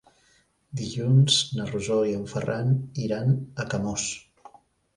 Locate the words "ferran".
2.33-2.73